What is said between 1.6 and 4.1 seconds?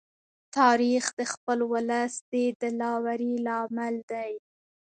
ولس د دلاوري لامل